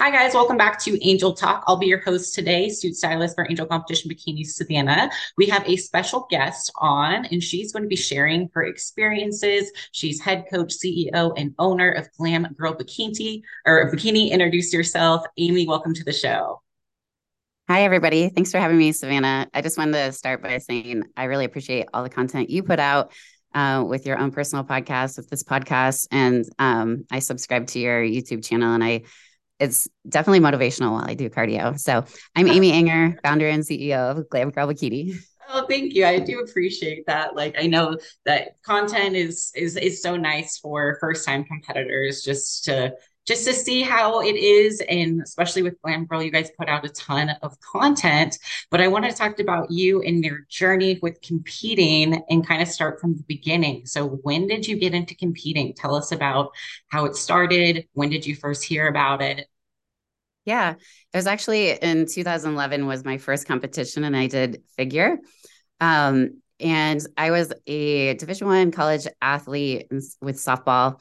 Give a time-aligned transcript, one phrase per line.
[0.00, 0.34] Hi, guys.
[0.34, 1.62] Welcome back to Angel Talk.
[1.68, 5.08] I'll be your host today, suit stylist for Angel Competition Bikini, Savana.
[5.38, 9.70] We have a special guest on, and she's going to be sharing her experiences.
[9.92, 14.32] She's head coach, CEO, and owner of Glam Girl Bikini or Bikini.
[14.32, 15.24] Introduce yourself.
[15.36, 16.60] Amy, welcome to the show.
[17.68, 18.30] Hi, everybody.
[18.30, 19.46] Thanks for having me, Savana.
[19.54, 22.80] I just wanted to start by saying I really appreciate all the content you put
[22.80, 23.12] out
[23.54, 26.08] uh, with your own personal podcast, with this podcast.
[26.10, 29.02] And um, I subscribe to your YouTube channel and I
[29.58, 31.78] it's definitely motivational while I do cardio.
[31.78, 32.04] So
[32.34, 35.16] I'm Amy Ehinger, founder and CEO of Glam Girl Bikini.
[35.48, 36.06] Oh, thank you.
[36.06, 37.36] I do appreciate that.
[37.36, 42.64] Like I know that content is is is so nice for first time competitors just
[42.64, 42.94] to
[43.26, 44.80] just to see how it is.
[44.88, 48.38] And especially with Glam Girl, you guys put out a ton of content.
[48.70, 52.68] But I want to talk about you and your journey with competing and kind of
[52.68, 53.86] start from the beginning.
[53.86, 55.74] So, when did you get into competing?
[55.74, 56.50] Tell us about
[56.88, 57.86] how it started.
[57.92, 59.46] When did you first hear about it?
[60.44, 65.18] Yeah, it was actually in 2011 was my first competition, and I did figure.
[65.80, 69.88] Um, and I was a Division One college athlete
[70.20, 71.00] with softball,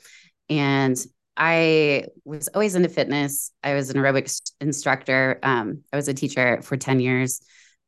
[0.49, 0.97] and
[1.36, 3.52] I was always into fitness.
[3.64, 5.39] I was an aerobics instructor.
[5.42, 7.42] Um, I was a teacher for 10 years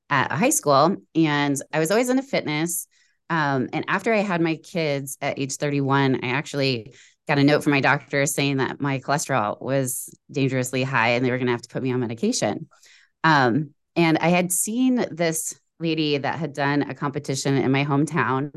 [0.10, 2.88] at a high school, and I was always into fitness.
[3.30, 6.94] Um, and after I had my kids at age 31, I actually
[7.28, 11.32] got a note from my doctor saying that my cholesterol was dangerously high and they
[11.32, 12.68] were going to have to put me on medication.
[13.24, 18.52] Um, and I had seen this lady that had done a competition in my hometown.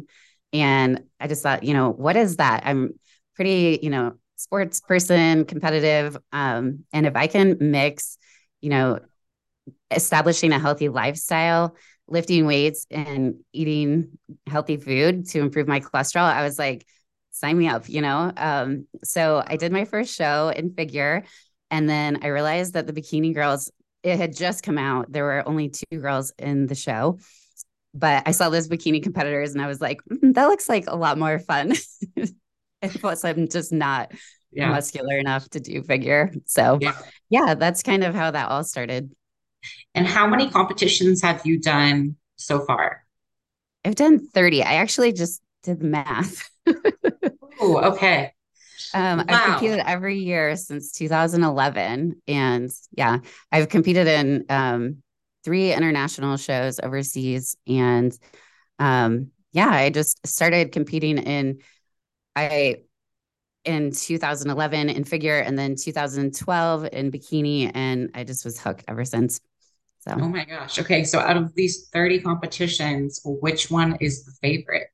[0.53, 2.62] And I just thought, you know, what is that?
[2.66, 2.98] I'm
[3.34, 6.17] pretty, you know, sports person, competitive.
[6.33, 8.17] Um, and if I can mix,
[8.61, 9.00] you know,
[9.91, 16.42] establishing a healthy lifestyle, lifting weights, and eating healthy food to improve my cholesterol, I
[16.42, 16.86] was like,
[17.33, 18.33] sign me up, you know?
[18.36, 21.25] Um, so I did my first show in figure.
[21.70, 23.70] And then I realized that the Bikini Girls,
[24.03, 25.12] it had just come out.
[25.12, 27.19] There were only two girls in the show.
[27.94, 30.97] But I saw those bikini competitors and I was like, mm, that looks like a
[30.97, 31.72] lot more fun.
[32.83, 34.12] plus I'm just not
[34.53, 34.71] yeah.
[34.71, 36.33] muscular enough to do figure.
[36.47, 36.97] So yeah.
[37.31, 39.11] yeah, that's kind of how that all started.
[39.94, 43.05] And how many competitions have you done so far?
[43.84, 44.62] I've done 30.
[44.62, 46.49] I actually just did the math.
[47.61, 48.33] oh, okay.
[48.95, 49.25] Um, wow.
[49.28, 52.22] I've competed every year since 2011.
[52.27, 53.19] And yeah,
[53.53, 55.03] I've competed in um,
[55.45, 57.56] three international shows overseas.
[57.66, 58.16] And
[58.78, 61.59] um, yeah, I just started competing in
[62.38, 62.76] I
[63.65, 69.04] in 2011 in figure and then 2012 in bikini and I just was hooked ever
[69.04, 69.41] since.
[70.00, 70.78] So Oh my gosh.
[70.78, 74.88] Okay, so out of these 30 competitions, which one is the favorite?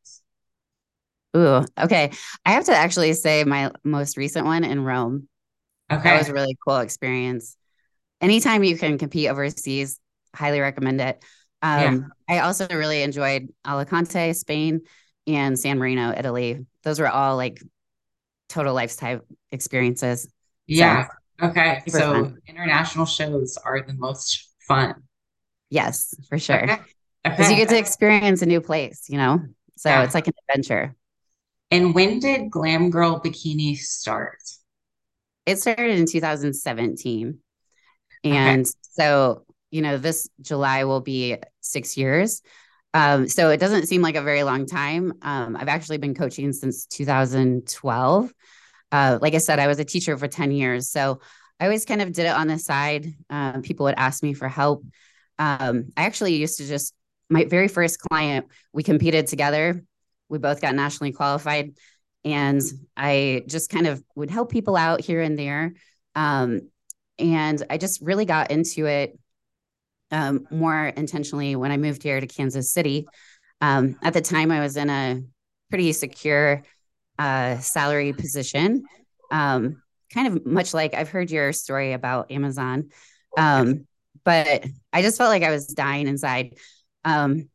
[1.37, 2.13] Ooh, okay.
[2.47, 5.29] I have to actually say my most recent one in Rome.
[5.91, 6.03] Okay.
[6.05, 7.57] That was a really cool experience.
[8.21, 9.99] Anytime you can compete overseas,
[10.35, 11.23] highly recommend it.
[11.61, 12.37] Um, yeah.
[12.37, 14.83] I also really enjoyed Alicante, Spain,
[15.27, 17.61] and San Marino, Italy those were all like
[18.49, 19.21] total lifestyle
[19.51, 20.29] experiences.
[20.67, 21.09] Yeah.
[21.41, 21.83] So, okay.
[21.89, 22.39] So fun.
[22.47, 25.03] international shows are the most fun.
[25.71, 26.61] Yes, for sure.
[26.61, 26.79] Because
[27.27, 27.43] okay.
[27.43, 27.51] okay.
[27.51, 29.41] you get to experience a new place, you know?
[29.77, 30.05] So yeah.
[30.05, 30.95] it's like an adventure.
[31.71, 34.39] And when did Glam Girl Bikini start?
[35.47, 37.39] It started in 2017.
[38.23, 38.71] And okay.
[38.93, 42.43] so, you know, this July will be six years.
[42.95, 45.15] Um, so it doesn't seem like a very long time.
[45.21, 48.33] Um, I've actually been coaching since 2012.
[48.93, 50.89] Uh, like I said, I was a teacher for 10 years.
[50.89, 51.21] So
[51.59, 53.13] I always kind of did it on the side.
[53.29, 54.85] Um, people would ask me for help.
[55.41, 56.95] Um, I actually used to just,
[57.29, 59.85] my very first client, we competed together.
[60.29, 61.75] We both got nationally qualified.
[62.25, 62.63] And
[62.97, 65.75] I just kind of would help people out here and there.
[66.15, 66.71] Um,
[67.19, 69.19] and I just really got into it
[70.15, 73.09] um, more intentionally when I moved here to Kansas City.
[73.61, 75.21] Um, at the time, I was in a
[75.71, 76.63] pretty secure
[77.19, 78.85] uh, salary position,
[79.33, 79.83] um,
[80.13, 82.91] kind of much like I've heard your story about Amazon.
[83.37, 83.89] Um,
[84.25, 86.55] but I just felt like I was dying inside.
[87.05, 87.49] Um,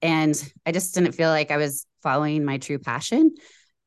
[0.00, 3.34] and I just didn't feel like I was following my true passion.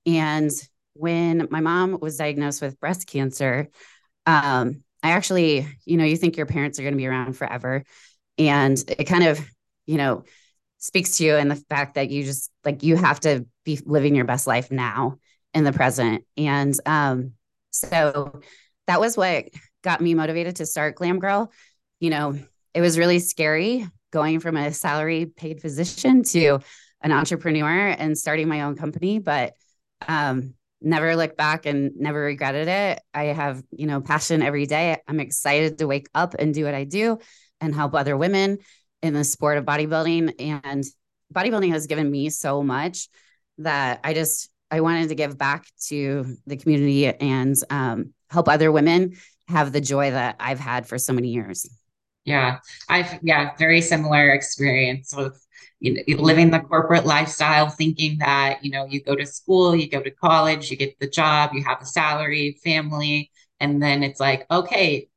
[0.06, 0.52] And
[0.94, 3.70] when my mom was diagnosed with breast cancer,
[4.28, 7.84] um, I actually, you know, you think your parents are going to be around forever.
[8.38, 9.40] And it kind of,
[9.86, 10.24] you know,
[10.80, 14.16] speaks to you and the fact that you just like you have to be living
[14.16, 15.18] your best life now
[15.54, 16.24] in the present.
[16.36, 17.32] And um,
[17.72, 18.42] so
[18.86, 19.46] that was what
[19.84, 21.52] got me motivated to start Glam Girl.
[22.00, 22.38] You know,
[22.74, 26.60] it was really scary going from a salary paid physician to
[27.02, 29.20] an entrepreneur and starting my own company.
[29.20, 29.54] But
[30.08, 33.02] um, never looked back and never regretted it.
[33.14, 34.98] I have, you know, passion every day.
[35.08, 37.20] I'm excited to wake up and do what I do
[37.60, 38.60] and help other women
[39.02, 40.36] in the sport of bodybuilding.
[40.40, 40.84] And
[41.34, 43.10] bodybuilding has given me so much
[43.60, 48.72] that I just I wanted to give back to the community and um, help other
[48.72, 49.14] women
[49.48, 51.70] have the joy that I've had for so many years.
[52.26, 52.60] Yeah,
[52.90, 55.42] I've yeah very similar experience with
[55.80, 59.90] you know living the corporate lifestyle, thinking that you know you go to school, you
[59.90, 64.20] go to college, you get the job, you have a salary, family, and then it's
[64.20, 65.08] like okay,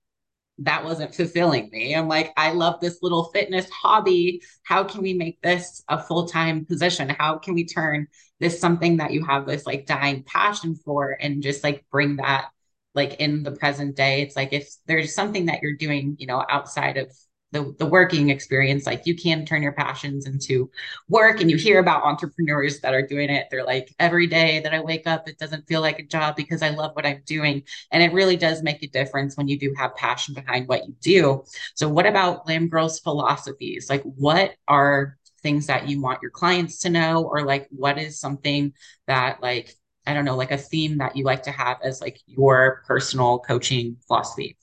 [0.59, 1.95] that wasn't fulfilling me.
[1.95, 4.43] I'm like, I love this little fitness hobby.
[4.63, 7.09] How can we make this a full time position?
[7.09, 8.09] How can we turn
[8.41, 12.51] this something that you have this like dying passion for and just like bring that
[12.95, 14.21] like in the present day?
[14.23, 17.11] It's like if there's something that you're doing, you know, outside of
[17.53, 20.71] the, the working experience like you can turn your passions into
[21.09, 23.49] work and you hear about entrepreneurs that are doing it.
[23.51, 26.63] They're like every day that i wake up it doesn't feel like a job because
[26.63, 27.63] i love what i'm doing.
[27.91, 30.95] And it really does make a difference when you do have passion behind what you
[31.01, 31.45] do.
[31.75, 33.91] So what about glam girls philosophies?
[33.91, 37.25] Like what are things that you want your clients to know?
[37.25, 38.73] Or like what is something
[39.07, 39.75] that like
[40.07, 43.39] i don't know like a theme that you like to have as like your personal
[43.41, 44.57] coaching philosophy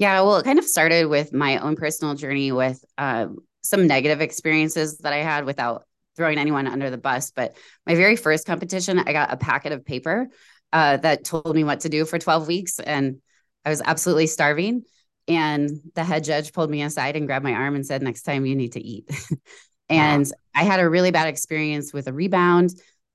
[0.00, 3.26] yeah, well, it kind of started with my own personal journey with uh,
[3.60, 5.84] some negative experiences that I had without
[6.16, 7.32] throwing anyone under the bus.
[7.32, 7.54] But
[7.86, 10.28] my very first competition, I got a packet of paper
[10.72, 12.78] uh, that told me what to do for 12 weeks.
[12.78, 13.20] And
[13.66, 14.84] I was absolutely starving.
[15.28, 18.46] And the head judge pulled me aside and grabbed my arm and said, Next time
[18.46, 19.06] you need to eat.
[19.90, 20.32] and wow.
[20.54, 22.70] I had a really bad experience with a rebound.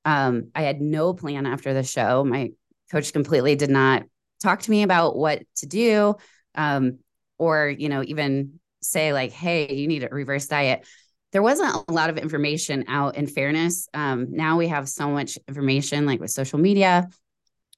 [0.06, 2.24] Um, I had no plan after the show.
[2.24, 2.52] My
[2.92, 4.04] coach completely did not
[4.40, 6.16] talk to me about what to do
[6.56, 7.00] um,
[7.38, 10.88] or you know even say like hey you need a reverse diet.
[11.31, 13.90] There wasn't a lot of information out in fairness.
[13.94, 17.10] Um, now we have so much information like with social media.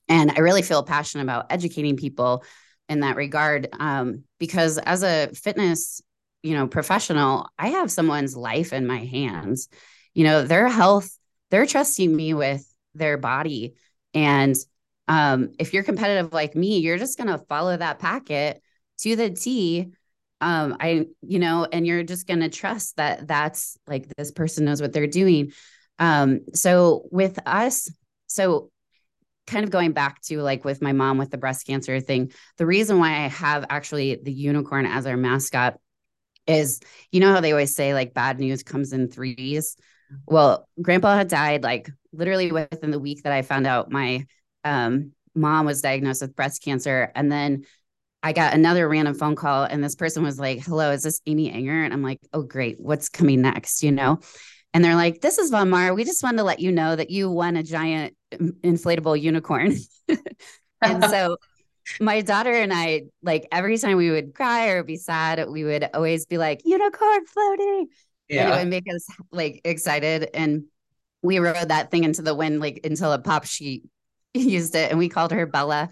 [0.09, 2.43] And i really feel passionate about educating people
[2.87, 6.01] in that regard um, because as a fitness
[6.43, 9.69] you know professional i have someone's life in my hands.
[10.13, 11.09] You know their health
[11.49, 13.75] they're trusting me with their body.
[14.13, 14.55] And
[15.07, 18.61] um, if you're competitive like me you're just going to follow that packet
[18.99, 19.93] to the T
[20.39, 24.65] um i you know and you're just going to trust that that's like this person
[24.65, 25.51] knows what they're doing.
[25.99, 27.89] Um so with us
[28.27, 28.69] so
[29.47, 32.65] kind of going back to like with my mom with the breast cancer thing the
[32.65, 35.79] reason why i have actually the unicorn as our mascot
[36.45, 39.75] is you know how they always say like bad news comes in threes?
[40.27, 44.25] Well grandpa had died like literally within the week that i found out my
[44.63, 47.11] um mom was diagnosed with breast cancer.
[47.15, 47.65] And then
[48.23, 51.51] I got another random phone call and this person was like, Hello, is this Amy
[51.51, 51.83] Ehinger?
[51.83, 52.79] And I'm like, Oh, great.
[52.79, 53.83] What's coming next?
[53.83, 54.19] You know?
[54.73, 55.93] And they're like, This is Von Maur.
[55.93, 59.75] We just wanted to let you know that you won a giant mm, inflatable unicorn.
[60.81, 61.37] and so
[61.99, 65.87] my daughter and I, like every time we would cry or be sad, we would
[65.93, 67.87] always be like, unicorn floating.
[68.27, 68.43] Yeah.
[68.43, 70.29] And it would make us like excited.
[70.33, 70.65] And
[71.21, 73.83] we rode that thing into the wind, like until a pop sheet
[74.33, 74.89] used it.
[74.89, 75.89] And we called her Bella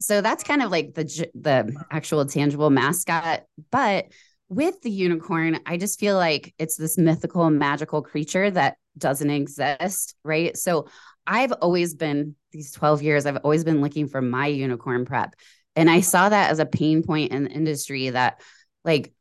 [0.00, 1.04] so that's kind of like the
[1.34, 4.06] the actual tangible mascot but
[4.48, 10.14] with the unicorn i just feel like it's this mythical magical creature that doesn't exist
[10.24, 10.56] right?
[10.56, 10.88] So
[11.26, 15.34] i've always been these 12 years i've always been looking for my unicorn prep
[15.76, 18.40] and i saw that as a pain point in the industry that
[18.84, 19.12] like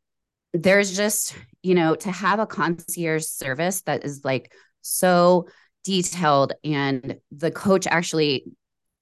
[0.53, 5.47] there's just you know to have a concierge service that is like so
[5.83, 8.45] detailed and the coach actually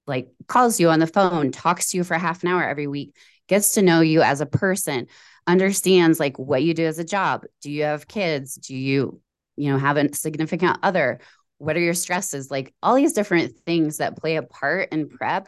[0.08, 3.16] like calls you on the phone, talks to you for half an hour every week,
[3.48, 5.08] gets to know you as a person,
[5.48, 7.44] understands like what you do as a job.
[7.62, 8.56] Do you have kids?
[8.56, 9.22] Do you,
[9.56, 11.20] you know, have a significant other?
[11.58, 12.52] What are your stresses?
[12.52, 15.48] Like all these different things that play a part in prep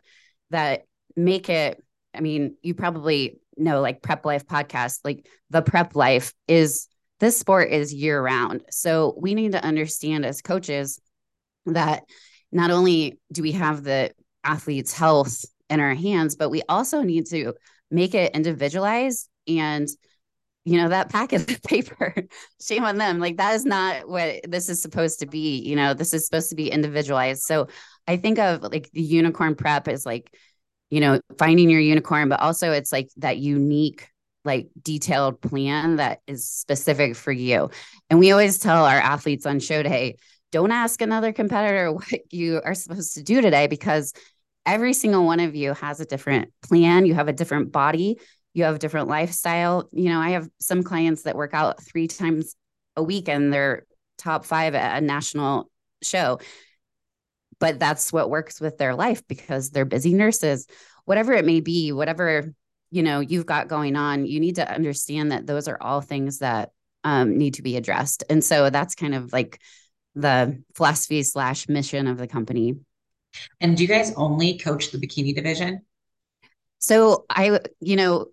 [0.49, 0.83] that
[1.15, 1.83] make it.
[2.13, 6.87] I mean, you probably know like Prep Life podcast, like the prep life is
[7.19, 8.63] this sport is year round.
[8.69, 11.01] So we need to understand as coaches
[11.65, 12.03] that
[12.51, 14.11] not only do we have the
[14.47, 17.53] athlete's health in our hands, but we also need to
[17.91, 19.87] make it individualized and
[20.65, 22.13] you know that packet of paper
[22.61, 23.19] shame on them.
[23.19, 26.49] Like that is not what this is supposed to be you know this is supposed
[26.49, 27.43] to be individualized.
[27.43, 27.67] So
[28.07, 30.33] i think of like the unicorn prep is like
[30.89, 34.07] you know finding your unicorn but also it's like that unique
[34.45, 37.69] like detailed plan that is specific for you.
[38.09, 40.15] And we always tell our athletes on show day
[40.51, 44.13] don't ask another competitor what you are supposed to do today because
[44.67, 47.05] every single one of you has a different plan.
[47.07, 48.19] You have a different body,
[48.53, 49.89] you have a different lifestyle.
[49.93, 52.55] You know, I have some clients that work out three times
[52.95, 53.85] a week and they're
[54.17, 55.71] top five at a national
[56.03, 56.39] show.
[57.59, 60.67] but that's what works with their life because they're busy nurses,
[61.05, 62.53] whatever it may be, whatever
[62.91, 66.39] you know you've got going on, you need to understand that those are all things
[66.39, 66.69] that
[67.03, 68.23] um, need to be addressed.
[68.29, 69.59] And so that's kind of like
[70.15, 72.75] the philosophy slash mission of the company.
[73.59, 75.81] And do you guys only coach the bikini division?
[76.79, 78.27] So I, you know,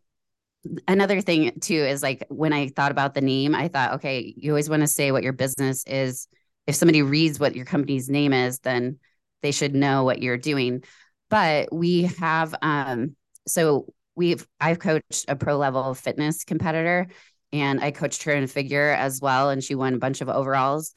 [0.89, 4.53] another thing too is like when I thought about the name, I thought, okay, you
[4.53, 6.29] always want to say what your business is.
[6.67, 8.99] If somebody reads what your company's name is, then
[9.43, 10.85] they should know what you're doing.
[11.29, 17.09] But we have, um, so we've, I've coached a pro level fitness competitor
[17.53, 19.51] and I coached her in figure as well.
[19.51, 20.93] And she won a bunch of overalls.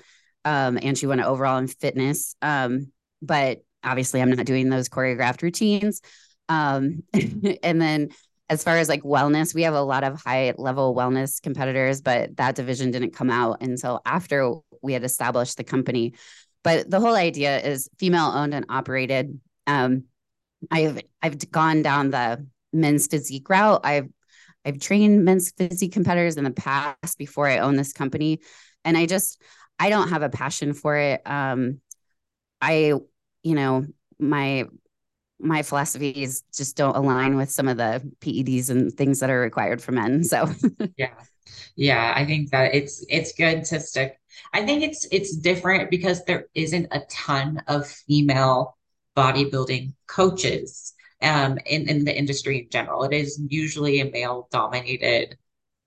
[0.46, 2.36] Um, and she won an overall in fitness.
[2.42, 6.02] Um, but obviously I'm not doing those choreographed routines.
[6.50, 7.04] Um,
[7.64, 8.10] and then
[8.50, 12.38] as far as like wellness, we have a lot of high level wellness competitors, but
[12.38, 16.14] that division didn't come out until after we had established the company.
[16.64, 19.40] But the whole idea is female owned and operated.
[19.68, 20.06] Um,
[20.72, 23.82] I've I've gone down the men's physique route.
[23.84, 24.10] I've
[24.66, 28.40] I've trained men's physique competitors in the past before I owned this company,
[28.84, 29.42] and I just
[29.80, 31.22] I don't have a passion for it.
[31.26, 31.80] Um,
[32.62, 32.94] I
[33.48, 33.86] you know
[34.20, 34.66] my
[35.40, 39.82] my philosophies just don't align with some of the PEDs and things that are required
[39.82, 40.24] for men.
[40.24, 40.50] So
[40.98, 41.14] yeah.
[41.76, 44.20] Yeah, I think that it's it's good to stick.
[44.54, 48.78] I think it's it's different because there isn't a ton of female
[49.16, 53.04] bodybuilding coaches um in, in the industry in general.
[53.04, 55.38] It is usually a male dominated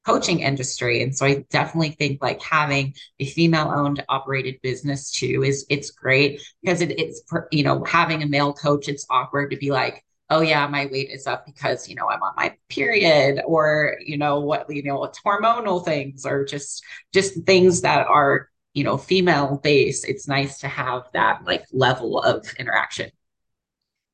[0.07, 1.03] coaching industry.
[1.03, 5.91] And so I definitely think like having a female owned operated business too is it's
[5.91, 10.05] great because it, it's you know having a male coach it's awkward to be like
[10.31, 14.17] oh yeah my weight is up because you know i'm on my period or you
[14.17, 18.97] know what you know it's hormonal things or just just things that are you know
[18.97, 23.11] female based it's nice to have that like level of interaction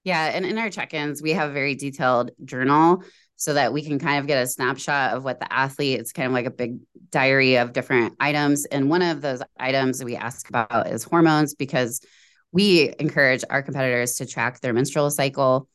[0.05, 3.03] yeah and in our check-ins we have a very detailed journal
[3.37, 6.27] so that we can kind of get a snapshot of what the athlete it's kind
[6.27, 6.79] of like a big
[7.11, 8.65] diary of different items.
[8.67, 12.01] And one of those items we ask about is hormones because
[12.53, 15.69] we encourage our competitors to track their menstrual cycle.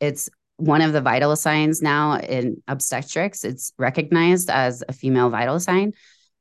[0.00, 3.44] It's one of the vital signs now in obstetrics.
[3.44, 5.92] It's recognized as a female vital sign.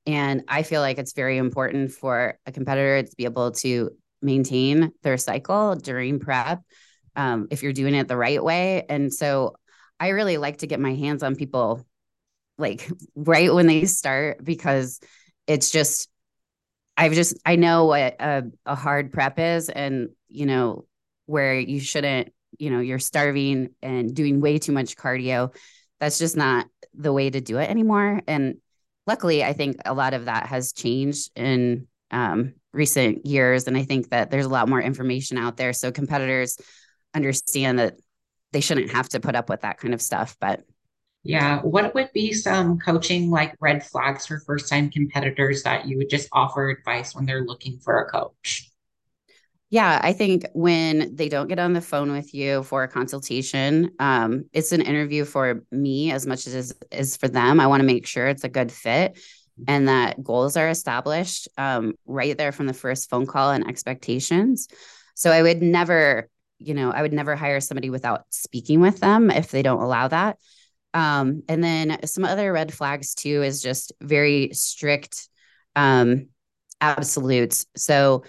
[0.05, 3.91] And i feel like it's very important for a competitor to be able to
[4.21, 6.61] maintain their cycle during prep
[7.15, 8.85] um, if you're doing it the right way.
[8.87, 9.55] And so
[9.99, 11.85] I really like to get my hands on people
[12.57, 14.99] like right when they start because
[15.45, 16.09] it's just
[16.95, 20.85] I've just I know what a, a hard prep is and you know
[21.25, 25.55] where you shouldn't you know you're starving and doing way too much cardio.
[25.99, 28.21] That's just not the way to do it anymore.
[28.27, 28.57] And
[29.05, 33.67] luckily I think a lot of that has changed in um, recent years.
[33.67, 35.73] And I think that there's a lot more information out there.
[35.73, 36.57] So competitors
[37.13, 37.95] understand that
[38.51, 40.35] they shouldn't have to put up with that kind of stuff.
[40.39, 40.63] But
[41.23, 45.97] yeah, what would be some coaching like red flags for first time competitors that you
[45.97, 48.69] would just offer advice when they're looking for a coach?
[49.69, 53.91] Yeah, I think when they don't get on the phone with you for a consultation,
[53.99, 57.59] um, it's an interview for me as much as is for them.
[57.59, 59.19] I want to make sure it's a good fit
[59.67, 64.67] and that goals are established um, right there from the first phone call and expectations.
[65.15, 69.29] So I would never you know, I would never hire somebody without speaking with them
[69.29, 70.37] if they don't allow that.
[70.93, 75.29] Um, and then some other red flags too is just very strict
[75.75, 76.29] um,
[76.81, 77.65] absolutes.
[77.75, 78.23] So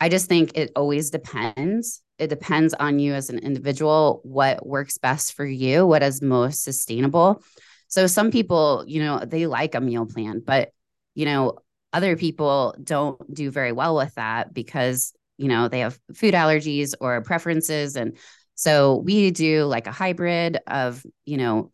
[0.00, 2.02] I just think it always depends.
[2.18, 6.62] It depends on you as an individual, what works best for you, what is most
[6.62, 7.42] sustainable.
[7.88, 10.70] So some people, you know, they like a meal plan, but,
[11.14, 11.58] you know,
[11.92, 16.94] other people don't do very well with that because you know, they have food allergies
[17.00, 17.96] or preferences.
[17.96, 18.16] And
[18.54, 21.72] so we do like a hybrid of, you know,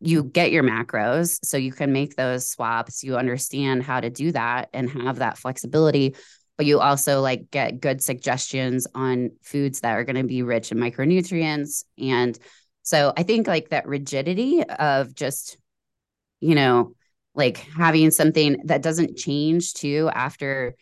[0.00, 3.04] you get your macros so you can make those swaps.
[3.04, 6.16] You understand how to do that and have that flexibility.
[6.56, 10.72] But you also like get good suggestions on foods that are going to be rich
[10.72, 11.84] in micronutrients.
[12.00, 12.36] And
[12.82, 15.56] so I think like that rigidity of just,
[16.40, 16.96] you know,
[17.36, 20.74] like having something that doesn't change too after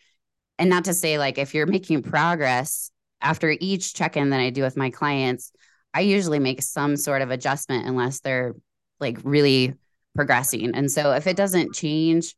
[0.61, 4.61] and not to say like if you're making progress after each check-in that I do
[4.61, 5.51] with my clients,
[5.91, 8.53] I usually make some sort of adjustment unless they're
[8.99, 9.73] like really
[10.13, 10.75] progressing.
[10.75, 12.35] And so if it doesn't change,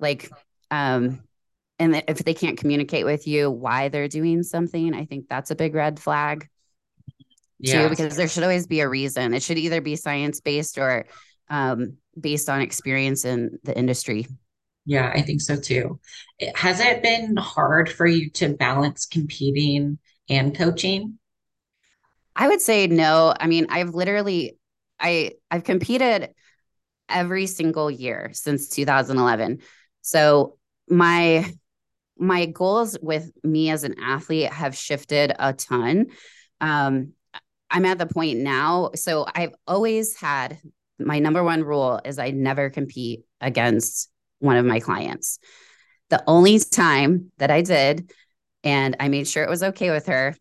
[0.00, 0.28] like
[0.72, 1.22] um
[1.78, 5.56] and if they can't communicate with you why they're doing something, I think that's a
[5.56, 6.48] big red flag.
[7.60, 7.84] Yeah.
[7.84, 9.34] Too, because there should always be a reason.
[9.34, 11.06] It should either be science based or
[11.48, 14.26] um, based on experience in the industry.
[14.86, 15.98] Yeah, I think so too.
[16.54, 19.98] Has it been hard for you to balance competing
[20.30, 21.18] and coaching?
[22.36, 23.34] I would say no.
[23.38, 24.58] I mean, I've literally
[25.00, 26.30] I I've competed
[27.08, 29.58] every single year since 2011.
[30.02, 30.56] So
[30.88, 31.52] my
[32.18, 36.06] my goals with me as an athlete have shifted a ton.
[36.60, 37.12] Um,
[37.70, 38.92] I'm at the point now.
[38.94, 40.58] So I've always had
[40.98, 45.38] my number one rule is I never compete against one of my clients.
[46.10, 48.12] The only time that I did,
[48.62, 50.36] and I made sure it was okay with her,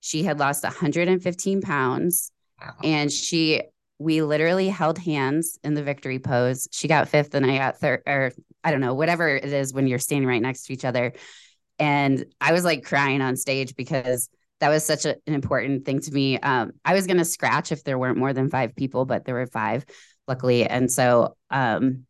[0.00, 2.74] she had lost 115 pounds wow.
[2.82, 3.62] and she
[3.98, 6.68] we literally held hands in the victory pose.
[6.72, 8.32] She got fifth and I got third, or
[8.62, 11.12] I don't know, whatever it is when you're standing right next to each other.
[11.78, 14.28] And I was like crying on stage because
[14.60, 16.38] that was such a, an important thing to me.
[16.38, 19.34] Um, I was going to scratch if there weren't more than five people, but there
[19.34, 19.84] were five,
[20.26, 20.66] luckily.
[20.66, 22.06] And so, um,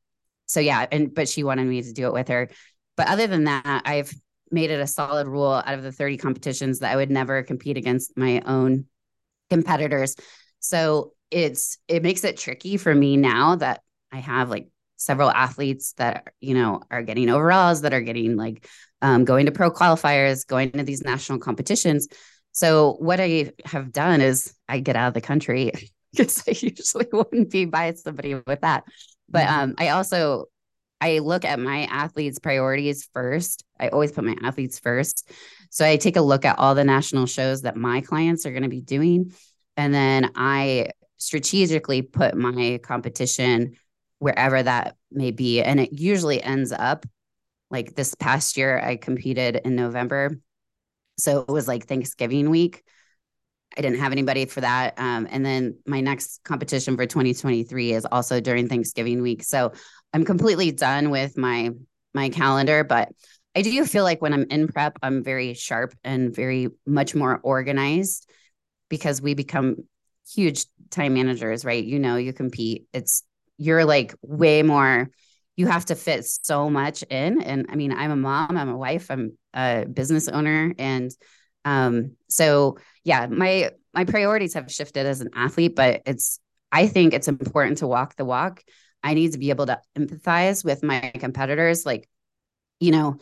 [0.54, 2.49] so yeah, and but she wanted me to do it with her.
[2.96, 4.14] But other than that, I've
[4.52, 7.76] made it a solid rule out of the 30 competitions that I would never compete
[7.76, 8.87] against my own
[9.50, 10.14] competitors.
[10.61, 13.82] So it's it makes it tricky for me now that
[14.12, 18.68] I have like several athletes that you know are getting overalls that are getting like
[19.02, 22.06] um, going to pro qualifiers going to these national competitions
[22.52, 25.73] so what i have done is i get out of the country
[26.12, 28.84] because i usually wouldn't be by somebody with that
[29.34, 29.60] but mm-hmm.
[29.60, 30.46] um, i also
[31.00, 35.30] i look at my athletes priorities first i always put my athletes first
[35.70, 38.62] so i take a look at all the national shows that my clients are going
[38.62, 39.32] to be doing
[39.76, 40.88] and then i
[41.18, 43.74] strategically put my competition
[44.18, 45.62] wherever that may be.
[45.62, 47.06] And it usually ends up
[47.70, 50.38] like this past year, I competed in November.
[51.18, 52.82] So it was like Thanksgiving week.
[53.76, 54.95] I didn't have anybody for that.
[54.99, 59.43] Um, and then my next competition for 2023 is also during Thanksgiving week.
[59.43, 59.73] So
[60.12, 61.71] I'm completely done with my
[62.12, 63.11] my calendar, but
[63.57, 67.40] I do feel like when I'm in prep, I'm very sharp and very much more
[67.43, 68.31] organized
[68.88, 69.76] because we become
[70.33, 71.85] huge time managers, right?
[71.85, 72.87] You know, you compete.
[72.93, 73.25] It's
[73.59, 75.10] you're like way more
[75.56, 78.76] you have to fit so much in and i mean i'm a mom i'm a
[78.76, 81.10] wife i'm a business owner and
[81.64, 86.40] um so yeah my my priorities have shifted as an athlete but it's
[86.72, 88.62] i think it's important to walk the walk
[89.02, 92.08] i need to be able to empathize with my competitors like
[92.80, 93.16] you know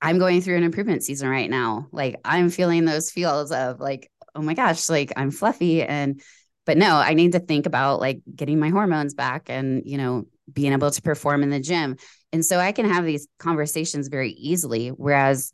[0.00, 4.10] i'm going through an improvement season right now like i'm feeling those feels of like
[4.34, 6.20] oh my gosh, like I'm fluffy and
[6.64, 10.26] but no, I need to think about like getting my hormones back and, you know,
[10.52, 11.96] being able to perform in the gym.
[12.32, 14.88] And so I can have these conversations very easily.
[14.88, 15.50] Whereas,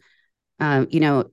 [0.60, 1.30] um, you know,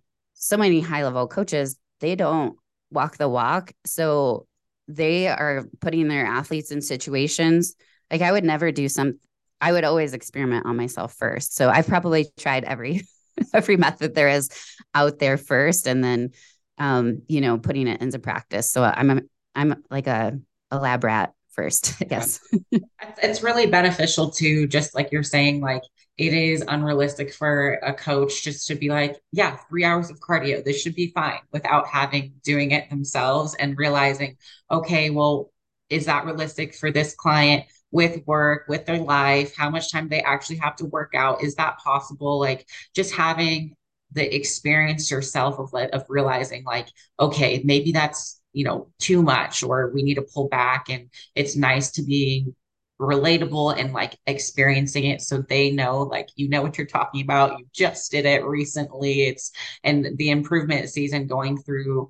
[0.48, 2.58] so many high level coaches, they don't
[2.92, 3.74] walk the walk.
[3.86, 4.48] So
[4.88, 7.76] they are putting their athletes in situations
[8.12, 9.20] like I would never do some,
[9.60, 11.56] I would always experiment on myself first.
[11.56, 13.02] So I've probably tried every,
[13.54, 14.50] every method there is
[14.94, 15.88] out there first.
[15.88, 16.32] And then
[16.78, 18.72] um, you know, putting it into practice.
[18.72, 19.22] So I'm a,
[19.56, 20.38] I'm like a,
[20.72, 22.40] a lab rat first, I guess.
[23.24, 25.84] it's really beneficial to just like you're saying, like
[26.18, 30.64] it is unrealistic for a coach just to be like, yeah, three hours of cardio,
[30.64, 34.38] this should be fine without having doing it themselves and realizing,
[34.72, 35.52] okay, well,
[35.90, 39.56] is that realistic for this client with work, with their life?
[39.56, 41.44] How much time they actually have to work out?
[41.44, 42.40] Is that possible?
[42.40, 43.76] Like just having
[44.12, 46.88] the experience yourself of of realizing like
[47.20, 51.56] okay maybe that's you know too much or we need to pull back and it's
[51.56, 52.54] nice to be
[53.00, 57.60] relatable and like experiencing it so they know like you know what you're talking about
[57.60, 59.52] you just did it recently it's
[59.84, 62.10] and the improvement season going through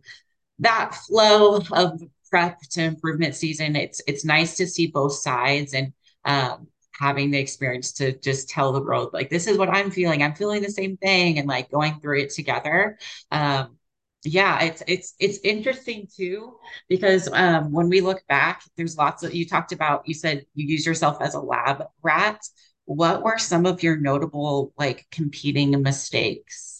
[0.59, 5.91] that flow of prep to improvement season it's it's nice to see both sides and
[6.23, 6.67] um
[6.99, 10.21] having the experience to just tell the world like this is what i'm feeling.
[10.21, 12.99] I'm feeling the same thing and like going through it together
[13.31, 13.74] um
[14.25, 16.55] yeah it's it's it's interesting too
[16.89, 20.67] because um when we look back there's lots of you talked about you said you
[20.67, 22.41] use yourself as a lab rat
[22.85, 26.75] what were some of your notable like competing mistakes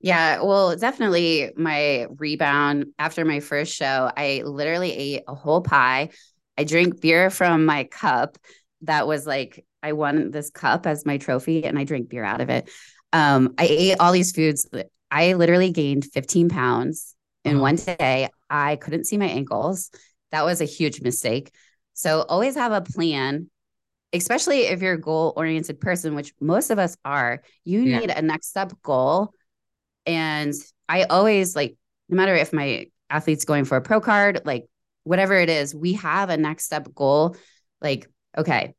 [0.00, 6.10] yeah, well, definitely my rebound after my first show, I literally ate a whole pie.
[6.56, 8.38] I drank beer from my cup
[8.82, 12.40] that was like I won this cup as my trophy and I drank beer out
[12.40, 12.70] of it.
[13.12, 14.68] Um, I ate all these foods.
[15.16, 17.62] I literally gained 15 pounds in uh-huh.
[17.62, 18.28] one day.
[18.50, 19.90] I couldn't see my ankles.
[20.30, 21.50] That was a huge mistake.
[21.94, 23.48] So always have a plan,
[24.12, 27.42] especially if you're a goal oriented person, which most of us are.
[27.64, 27.98] You yeah.
[28.00, 29.30] need a next step goal.
[30.04, 30.52] And
[30.86, 31.78] I always like,
[32.10, 34.66] no matter if my athlete's going for a pro card, like
[35.04, 37.36] whatever it is, we have a next step goal.
[37.80, 38.74] Like okay,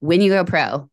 [0.00, 0.90] when you go pro,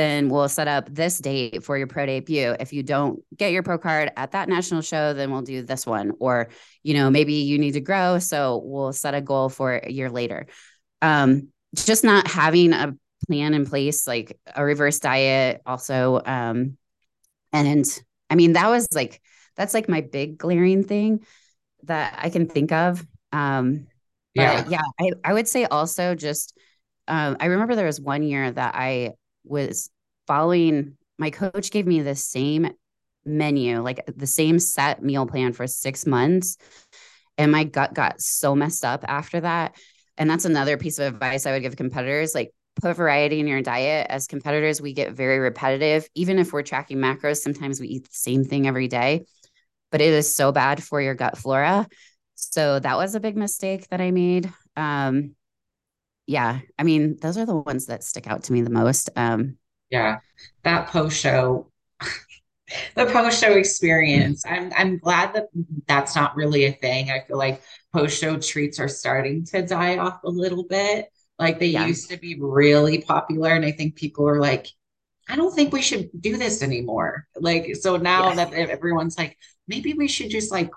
[0.00, 2.56] then we'll set up this date for your pro debut.
[2.58, 5.86] If you don't get your pro card at that national show, then we'll do this
[5.86, 6.12] one.
[6.18, 6.48] Or,
[6.82, 8.18] you know, maybe you need to grow.
[8.18, 10.46] So we'll set a goal for a year later.
[11.02, 16.22] Um, just not having a plan in place, like a reverse diet, also.
[16.24, 16.78] Um,
[17.52, 17.84] and
[18.30, 19.20] I mean, that was like,
[19.56, 21.24] that's like my big glaring thing
[21.84, 23.04] that I can think of.
[23.32, 23.86] Um,
[24.34, 24.64] yeah.
[24.68, 26.56] yeah, I, I would say also just,
[27.08, 29.90] um, I remember there was one year that I was
[30.26, 32.70] following, my coach gave me the same
[33.24, 36.56] menu, like the same set meal plan for six months.
[37.38, 39.76] And my gut got so messed up after that.
[40.18, 43.62] And that's another piece of advice I would give competitors like, put variety in your
[43.62, 44.06] diet.
[44.08, 46.08] As competitors, we get very repetitive.
[46.14, 49.26] Even if we're tracking macros, sometimes we eat the same thing every day,
[49.90, 51.86] but it is so bad for your gut flora.
[52.36, 54.50] So that was a big mistake that I made.
[54.76, 55.34] Um,
[56.30, 59.10] yeah, I mean, those are the ones that stick out to me the most.
[59.16, 59.56] Um,
[59.90, 60.20] yeah,
[60.62, 61.72] that post show,
[62.94, 64.44] the post show experience.
[64.46, 65.46] I'm I'm glad that
[65.88, 67.10] that's not really a thing.
[67.10, 67.62] I feel like
[67.92, 71.08] post show treats are starting to die off a little bit.
[71.36, 71.86] Like they yeah.
[71.86, 74.68] used to be really popular, and I think people are like,
[75.28, 77.26] I don't think we should do this anymore.
[77.34, 78.44] Like so now yeah.
[78.44, 80.70] that everyone's like, maybe we should just like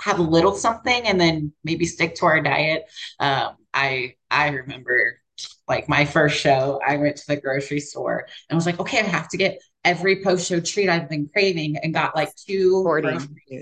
[0.00, 2.84] have a little something and then maybe stick to our diet.
[3.18, 5.20] Um, I I remember
[5.68, 9.02] like my first show, I went to the grocery store and was like, okay, I
[9.02, 12.82] have to get every post show treat I've been craving and got like two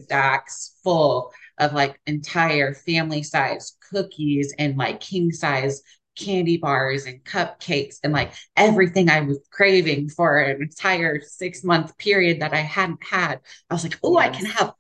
[0.05, 5.83] stacks full of like entire family size cookies and like king size
[6.17, 11.97] candy bars and cupcakes and like everything I was craving for an entire six month
[11.99, 13.41] period that I hadn't had.
[13.69, 14.29] I was like, oh, yes.
[14.29, 14.73] I can have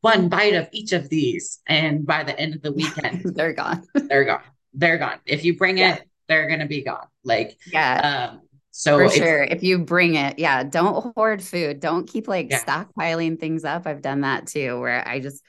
[0.00, 1.60] one bite of each of these.
[1.66, 3.84] And by the end of the weekend, they're gone.
[3.94, 4.42] they're gone.
[4.74, 5.18] They're gone.
[5.26, 5.94] If you bring yeah.
[5.94, 7.06] it, they're gonna be gone.
[7.22, 8.30] Like yeah.
[8.32, 11.78] Um, so for sure, if you bring it, yeah, don't hoard food.
[11.78, 12.64] Don't keep like yeah.
[12.64, 13.86] stockpiling things up.
[13.86, 15.42] I've done that too, where I just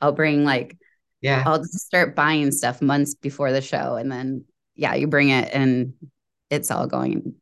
[0.00, 0.78] I'll bring like
[1.20, 5.28] yeah, I'll just start buying stuff months before the show, and then yeah, you bring
[5.28, 5.92] it and
[6.48, 7.34] it's all going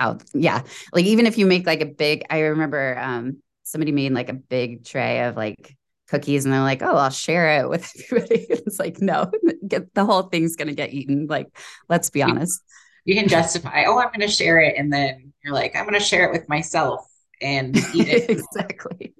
[0.00, 0.24] out.
[0.34, 4.28] Yeah, like even if you make like a big, I remember um somebody made like
[4.28, 5.76] a big tray of like
[6.08, 8.46] cookies and they're like, oh, I'll share it with everybody.
[8.50, 9.30] it's like, no,
[9.68, 11.26] get the whole thing's gonna get eaten.
[11.26, 11.48] Like,
[11.88, 12.62] let's be honest.
[13.04, 14.76] You can justify, oh, I'm gonna share it.
[14.76, 17.06] And then you're like, I'm gonna share it with myself
[17.40, 18.30] and eat it.
[18.30, 19.14] exactly.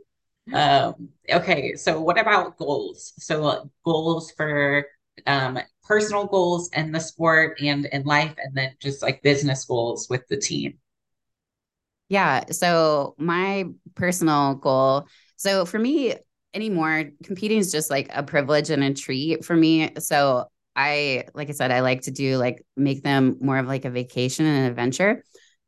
[0.52, 3.14] Um, okay, so what about goals?
[3.18, 4.86] So goals for
[5.26, 10.08] um personal goals in the sport and in life, and then just like business goals
[10.08, 10.78] with the team.
[12.08, 12.44] Yeah.
[12.50, 15.06] So my personal goal.
[15.36, 16.14] So for me,
[16.54, 17.10] anymore.
[17.22, 19.92] Competing is just like a privilege and a treat for me.
[19.98, 23.84] So i like i said i like to do like make them more of like
[23.84, 25.22] a vacation and an adventure.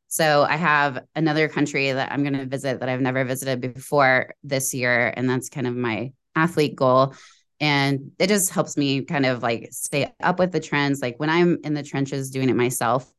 [0.08, 4.34] So i have another country that i'm going to visit that i've never visited before
[4.42, 7.14] this year and that's kind of my athlete goal.
[7.58, 11.00] And it just helps me kind of like stay up with the trends.
[11.00, 13.10] Like when i'm in the trenches doing it myself.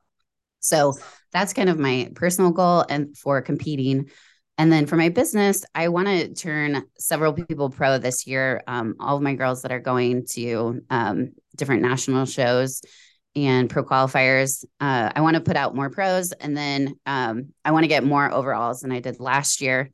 [0.59, 0.93] So
[1.31, 4.09] that's kind of my personal goal and for competing
[4.57, 8.63] and then for my business, I want to turn several people pro this year.
[8.67, 12.81] Um, all of my girls that are going to um, different national shows
[13.35, 14.65] and pro qualifiers.
[14.79, 18.03] Uh, I want to put out more pros, and then um, I want to get
[18.03, 19.91] more overalls than I did last year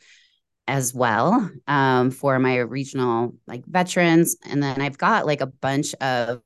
[0.65, 4.37] as well um, for my regional like veterans.
[4.45, 6.41] And then I've got like a bunch of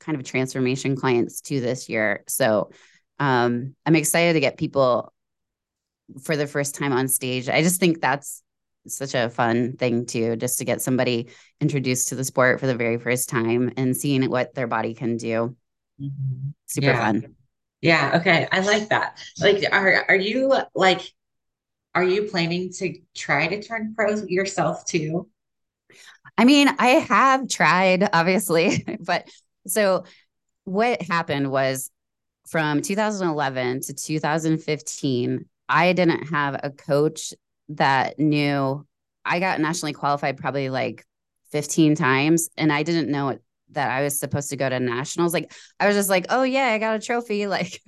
[0.00, 2.24] kind of transformation clients too this year.
[2.28, 2.72] So
[3.18, 5.14] um, I'm excited to get people
[6.22, 7.48] for the first time on stage.
[7.48, 8.42] I just think that's
[8.88, 11.28] such a fun thing too, just to get somebody
[11.60, 15.16] introduced to the sport for the very first time and seeing what their body can
[15.16, 15.56] do.
[16.00, 16.50] Mm-hmm.
[16.66, 17.00] Super yeah.
[17.00, 17.34] fun.
[17.80, 18.18] Yeah.
[18.20, 18.48] Okay.
[18.50, 19.18] I like that.
[19.40, 21.00] Like, are are you like,
[21.94, 25.28] are you planning to try to turn pro yourself too?
[26.38, 29.28] I mean, I have tried, obviously, but
[29.66, 30.04] so
[30.64, 31.90] what happened was
[32.48, 37.32] from 2011 to 2015, I didn't have a coach
[37.70, 38.86] that knew
[39.24, 41.04] I got nationally qualified probably like
[41.52, 43.38] 15 times and I didn't know
[43.70, 45.32] that I was supposed to go to nationals.
[45.32, 47.46] Like I was just like, oh yeah, I got a trophy.
[47.52, 47.80] Like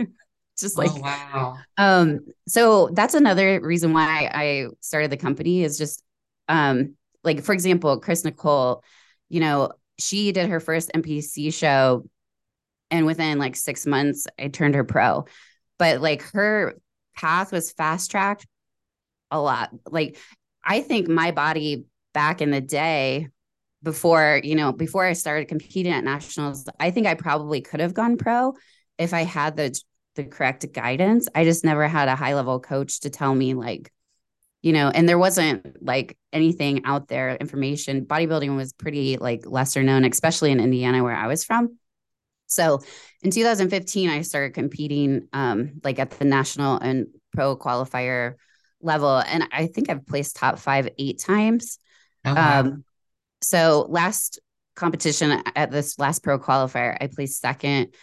[0.58, 1.58] just like oh, wow.
[1.76, 6.02] Um, so that's another reason why I started the company is just
[6.48, 8.84] um like for example, Chris Nicole,
[9.28, 12.08] you know, she did her first NPC show
[12.90, 15.24] and within like six months I turned her pro.
[15.78, 16.76] But like her
[17.14, 18.46] path was fast tracked
[19.30, 19.70] a lot.
[19.90, 20.18] Like
[20.62, 23.28] I think my body back in the day
[23.82, 27.94] before, you know, before I started competing at nationals, I think I probably could have
[27.94, 28.54] gone pro
[28.98, 29.78] if I had the
[30.14, 31.28] the correct guidance.
[31.34, 33.92] I just never had a high level coach to tell me like,
[34.62, 38.06] you know, and there wasn't like anything out there, information.
[38.06, 41.78] Bodybuilding was pretty like lesser known, especially in Indiana where I was from.
[42.54, 42.80] So
[43.22, 48.34] in 2015, I started competing um, like at the national and pro qualifier
[48.80, 49.18] level.
[49.18, 51.78] And I think I've placed top five eight times.
[52.24, 52.60] Oh, wow.
[52.60, 52.84] um,
[53.42, 54.38] so last
[54.76, 57.94] competition at this last pro qualifier, I placed second.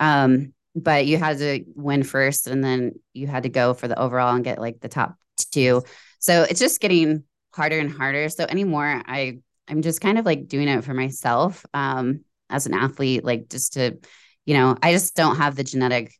[0.00, 3.98] Um, but you had to win first and then you had to go for the
[3.98, 5.16] overall and get like the top
[5.52, 5.82] two.
[6.18, 8.28] So it's just getting harder and harder.
[8.28, 12.74] So anymore, I I'm just kind of like doing it for myself um, as an
[12.74, 13.98] athlete, like just to,
[14.44, 16.12] you know, I just don't have the genetic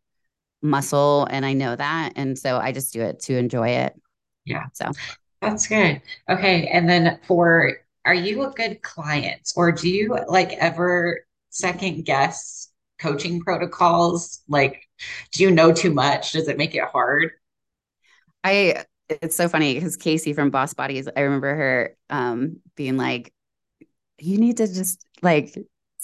[0.62, 2.12] muscle and I know that.
[2.17, 3.95] And so I just do it to enjoy it.
[4.45, 4.65] Yeah.
[4.73, 4.91] So
[5.41, 6.01] that's good.
[6.29, 6.67] Okay.
[6.69, 7.73] And then for,
[8.05, 14.43] are you a good client or do you like ever second guess coaching protocols?
[14.49, 14.83] Like,
[15.33, 16.33] do you know too much?
[16.33, 17.31] Does it make it hard?
[18.43, 23.33] I, it's so funny because Casey from Boss Bodies, I remember her um, being like,
[24.19, 25.57] you need to just like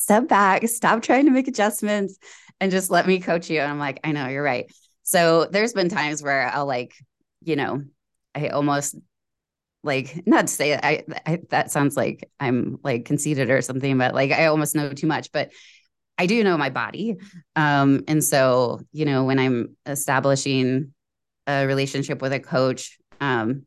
[0.02, 2.18] step back, stop trying to make adjustments
[2.60, 3.60] and just let me coach you.
[3.60, 4.70] And I'm like, I know you're right.
[5.04, 6.92] So there's been times where I'll like,
[7.40, 7.84] you know,
[8.34, 8.96] I almost
[9.84, 14.12] like not to say I, I that sounds like I'm like conceited or something, but
[14.12, 15.30] like I almost know too much.
[15.30, 15.52] But
[16.18, 17.16] I do know my body.
[17.54, 20.94] Um, and so, you know, when I'm establishing
[21.46, 23.66] a relationship with a coach, um,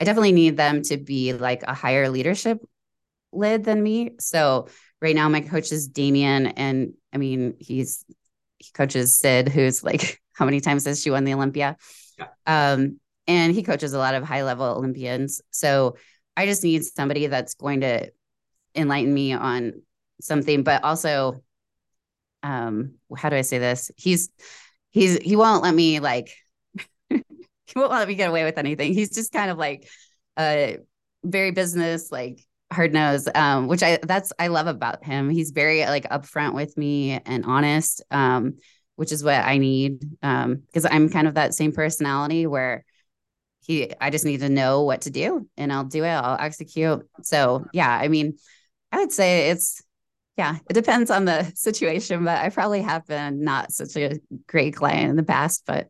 [0.00, 2.58] I definitely need them to be like a higher leadership
[3.32, 4.16] lid than me.
[4.18, 4.68] So
[5.06, 8.04] right now my coach is Damien and I mean he's
[8.58, 11.76] he coaches Sid, who's like how many times has she won the Olympia?
[12.18, 12.26] Yeah.
[12.46, 15.40] Um, and he coaches a lot of high level Olympians.
[15.50, 15.96] So
[16.36, 18.10] I just need somebody that's going to
[18.74, 19.82] enlighten me on
[20.20, 21.40] something, but also
[22.42, 23.92] um how do I say this?
[23.96, 24.30] He's
[24.90, 26.34] he's he won't let me like
[27.08, 27.22] he
[27.76, 28.92] won't let me get away with anything.
[28.92, 29.88] He's just kind of like
[30.36, 30.78] a
[31.22, 32.40] very business like
[32.72, 35.30] hard nose um which I that's I love about him.
[35.30, 38.56] He's very like upfront with me and honest um
[38.96, 42.84] which is what I need um because I'm kind of that same personality where
[43.66, 46.08] he I just need to know what to do and I'll do it.
[46.08, 47.06] I'll execute.
[47.22, 48.38] So, yeah, I mean,
[48.92, 49.82] I would say it's
[50.36, 54.76] yeah, it depends on the situation, but I probably have been not such a great
[54.76, 55.88] client in the past, but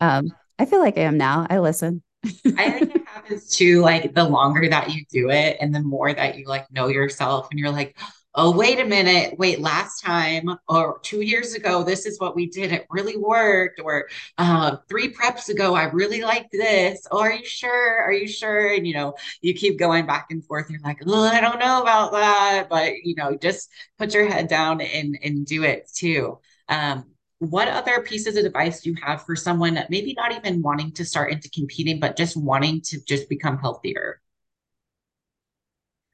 [0.00, 0.28] um,
[0.58, 1.46] I feel like I am now.
[1.48, 2.02] I listen.
[2.24, 6.38] I think happens too, like the longer that you do it and the more that
[6.38, 7.96] you like know yourself and you're like,
[8.34, 12.46] oh, wait a minute, wait, last time or two years ago, this is what we
[12.46, 12.72] did.
[12.72, 13.80] It really worked.
[13.82, 17.04] Or uh, three preps ago, I really liked this.
[17.10, 17.98] Oh, are you sure?
[18.00, 18.74] Are you sure?
[18.74, 20.70] And, you know, you keep going back and forth.
[20.70, 22.68] You're like, oh, I don't know about that.
[22.70, 26.38] But, you know, just put your head down and, and do it too.
[26.68, 27.06] Um,
[27.38, 30.92] what other pieces of advice do you have for someone that maybe not even wanting
[30.92, 34.20] to start into competing, but just wanting to just become healthier?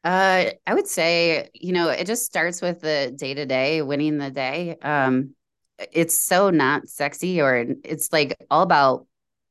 [0.04, 4.18] Uh, I would say, you know, it just starts with the day to day, winning
[4.18, 4.76] the day.
[4.82, 5.34] Um,
[5.92, 9.06] it's so not sexy, or it's like all about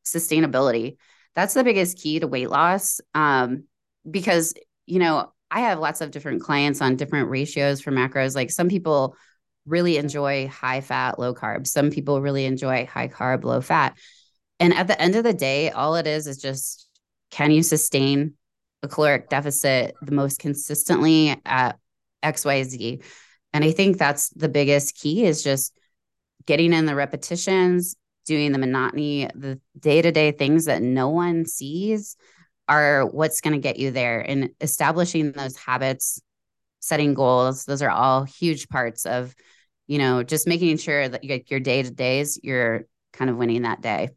[0.05, 0.97] sustainability.
[1.33, 3.01] That's the biggest key to weight loss.
[3.15, 3.63] Um,
[4.09, 4.53] because,
[4.86, 8.36] you know, I have lots of different clients on different ratios for macros.
[8.36, 9.15] Like some people
[9.65, 11.67] really enjoy high fat, low carb.
[11.67, 13.97] Some people really enjoy high carb, low fat.
[14.60, 16.88] And at the end of the day, all it is is just
[17.32, 18.34] can you sustain
[18.84, 21.80] a caloric deficit the most consistently at
[22.23, 23.04] XYZ.
[23.54, 25.78] And I think that's the biggest key is just
[26.45, 27.95] getting in the repetitions,
[28.26, 32.17] doing the monotony, the day to day things that no one sees
[32.67, 34.19] are what's going to get you there.
[34.19, 36.21] And establishing those habits,
[36.83, 39.33] setting goals, those are all huge parts of,
[39.87, 43.61] you know, just making sure that you your day to days, you're kind of winning
[43.61, 44.09] that day.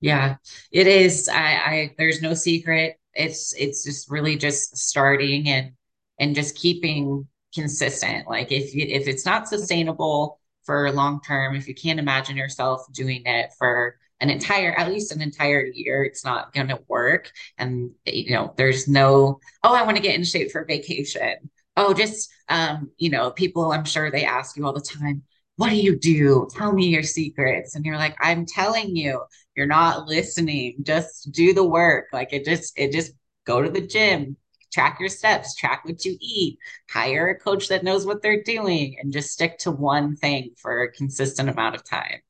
[0.00, 0.36] Yeah,
[0.72, 1.28] it is.
[1.28, 2.98] I, I there's no secret.
[3.14, 5.72] It's it's just really just starting and
[6.18, 8.26] and just keeping consistent.
[8.26, 12.86] Like if you, if it's not sustainable for long term if you can't imagine yourself
[12.92, 17.30] doing it for an entire at least an entire year it's not going to work.
[17.58, 21.94] And you know there's no oh i want to get in shape for vacation oh
[21.94, 25.22] just um you know people i'm sure they ask you all the time
[25.56, 26.48] what do you do?
[26.50, 27.74] Tell me your secrets.
[27.74, 29.22] And you're like i'm telling you
[29.54, 30.76] you're not listening.
[30.82, 32.06] Just do the work.
[32.12, 33.12] Like it just it just
[33.44, 34.36] go to the gym
[34.72, 36.58] track your steps track what you eat
[36.88, 40.82] hire a coach that knows what they're doing and just stick to one thing for
[40.82, 42.20] a consistent amount of time.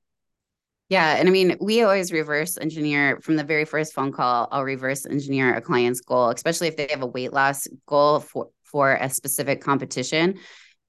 [0.88, 4.64] Yeah and i mean we always reverse engineer from the very first phone call i'll
[4.64, 8.94] reverse engineer a client's goal especially if they have a weight loss goal for for
[8.94, 10.38] a specific competition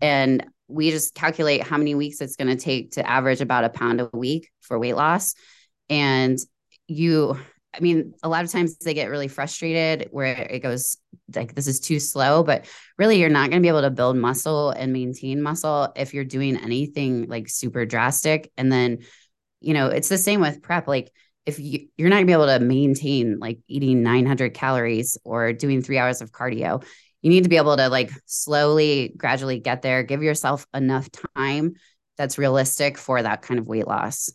[0.01, 3.69] and we just calculate how many weeks it's going to take to average about a
[3.69, 5.35] pound a week for weight loss.
[5.89, 6.37] And
[6.87, 7.37] you,
[7.73, 10.97] I mean, a lot of times they get really frustrated where it goes
[11.33, 12.65] like, this is too slow, but
[12.97, 16.23] really you're not going to be able to build muscle and maintain muscle if you're
[16.23, 18.51] doing anything like super drastic.
[18.57, 18.99] And then,
[19.61, 20.87] you know, it's the same with prep.
[20.87, 21.11] Like,
[21.45, 25.81] if you, you're not gonna be able to maintain like eating 900 calories or doing
[25.81, 26.83] three hours of cardio,
[27.23, 31.75] you need to be able to like slowly, gradually get there, give yourself enough time
[32.17, 34.29] that's realistic for that kind of weight loss.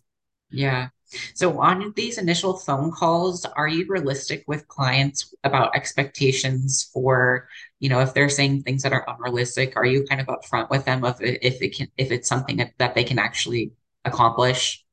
[0.51, 0.89] Yeah.
[1.35, 7.49] So on these initial phone calls, are you realistic with clients about expectations for,
[7.79, 10.85] you know, if they're saying things that are unrealistic, are you kind of upfront with
[10.85, 13.73] them of if it can if it's something that they can actually
[14.05, 14.85] accomplish?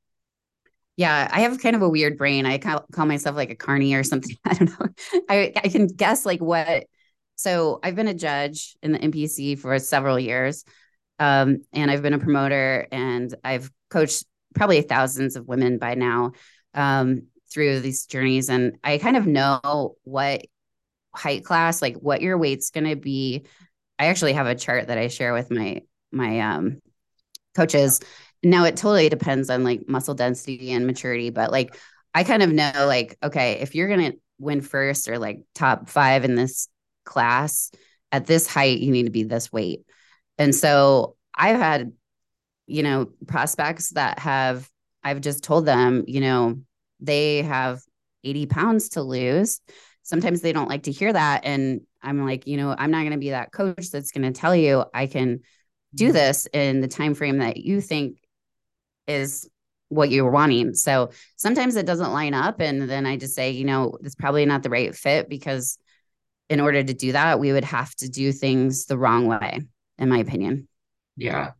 [0.97, 2.45] Yeah, I have kind of a weird brain.
[2.45, 4.37] I call, call myself like a carny or something.
[4.45, 4.87] I don't know.
[5.29, 6.85] I I can guess like what
[7.35, 10.63] so I've been a judge in the NPC for several years.
[11.19, 16.31] Um, and I've been a promoter and I've coached probably thousands of women by now
[16.73, 18.49] um, through these journeys.
[18.49, 20.45] And I kind of know what
[21.13, 23.45] height class, like what your weight's going to be.
[23.97, 26.81] I actually have a chart that I share with my my um,
[27.55, 28.01] coaches.
[28.43, 31.77] Now it totally depends on like muscle density and maturity, but like
[32.13, 35.89] I kind of know like okay, if you're going to win first or like top
[35.89, 36.67] 5 in this
[37.05, 37.71] class
[38.11, 39.85] at this height you need to be this weight.
[40.37, 41.91] And so i've had
[42.65, 44.69] you know prospects that have
[45.03, 46.57] i've just told them you know
[46.99, 47.81] they have
[48.23, 49.61] 80 pounds to lose.
[50.03, 51.45] Sometimes they don't like to hear that.
[51.45, 54.39] And i'm like you know i'm not going to be that coach that's going to
[54.39, 55.39] tell you i can
[55.95, 56.13] do mm-hmm.
[56.13, 58.17] this in the time frame that you think
[59.07, 59.49] is
[59.89, 60.73] what you're wanting.
[60.73, 62.59] So sometimes it doesn't line up.
[62.59, 65.77] And then i just say you know it's probably not the right fit because
[66.49, 69.61] in order to do that, we would have to do things the wrong way,
[69.97, 70.67] in my opinion.
[71.17, 71.51] Yeah.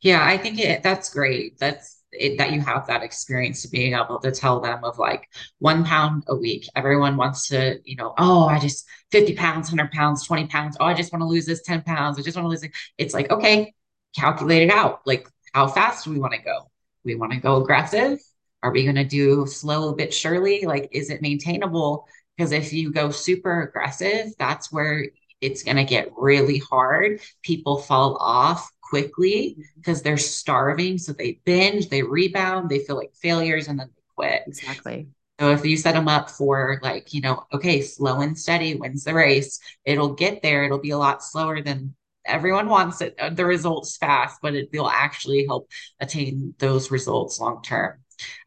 [0.00, 0.24] Yeah.
[0.24, 1.58] I think it, that's great.
[1.58, 5.28] That's it, that you have that experience to being able to tell them of like
[5.58, 6.68] one pound a week.
[6.74, 10.76] Everyone wants to, you know, oh, I just 50 pounds, 100 pounds, 20 pounds.
[10.80, 12.18] Oh, I just want to lose this 10 pounds.
[12.18, 12.72] I just want to lose it.
[12.98, 13.74] It's like, okay,
[14.16, 15.00] calculate it out.
[15.06, 16.70] Like, how fast do we want to go?
[17.04, 18.18] We want to go aggressive.
[18.62, 20.64] Are we going to do slow bit surely?
[20.66, 22.06] Like, is it maintainable?
[22.40, 25.08] Because if you go super aggressive, that's where
[25.42, 27.20] it's going to get really hard.
[27.42, 30.04] People fall off quickly because mm-hmm.
[30.04, 30.96] they're starving.
[30.96, 34.44] So they binge, they rebound, they feel like failures, and then they quit.
[34.46, 35.08] Exactly.
[35.38, 39.04] So if you set them up for like, you know, okay, slow and steady wins
[39.04, 40.64] the race, it'll get there.
[40.64, 44.70] It'll be a lot slower than everyone wants it, uh, the results fast, but it
[44.72, 45.68] will actually help
[46.00, 47.98] attain those results long term.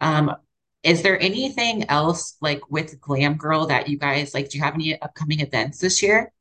[0.01, 0.36] Um,
[0.84, 4.50] is there anything else like with Glam Girl that you guys like?
[4.50, 6.32] Do you have any upcoming events this year?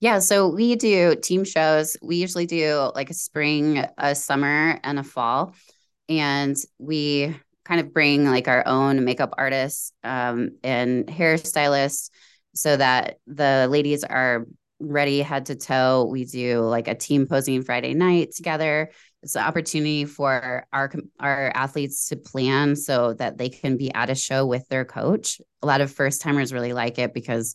[0.00, 1.96] Yeah, so we do team shows.
[2.02, 5.54] We usually do like a spring, a summer, and a fall.
[6.08, 12.10] And we kind of bring like our own makeup artists um, and hairstylists
[12.54, 14.46] so that the ladies are
[14.80, 16.08] ready head to toe.
[16.10, 18.90] We do like a team posing Friday night together
[19.24, 24.10] it's an opportunity for our our athletes to plan so that they can be at
[24.10, 25.40] a show with their coach.
[25.62, 27.54] A lot of first timers really like it because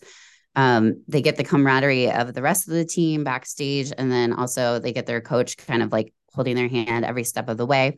[0.55, 4.79] um, they get the camaraderie of the rest of the team backstage, and then also
[4.79, 7.97] they get their coach kind of like holding their hand every step of the way.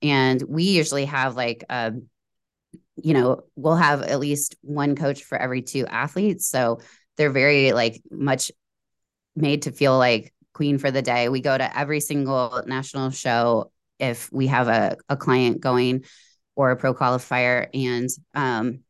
[0.00, 2.08] And we usually have like a um,
[3.02, 6.46] you know, we'll have at least one coach for every two athletes.
[6.46, 6.80] So
[7.16, 8.52] they're very like much
[9.34, 11.28] made to feel like queen for the day.
[11.28, 16.04] We go to every single national show if we have a, a client going
[16.56, 17.68] or a pro qualifier.
[17.74, 18.80] And um,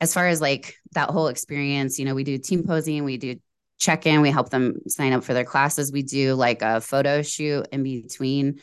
[0.00, 3.36] as far as like that whole experience, you know, we do team posing, we do
[3.78, 5.92] check in, we help them sign up for their classes.
[5.92, 8.60] We do like a photo shoot in between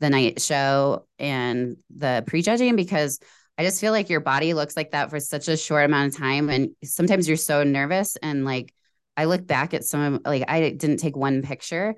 [0.00, 3.18] the night show and the prejudging because
[3.56, 6.20] I just feel like your body looks like that for such a short amount of
[6.20, 6.48] time.
[6.48, 8.72] And sometimes you're so nervous and like
[9.18, 11.96] I look back at some of like I didn't take one picture.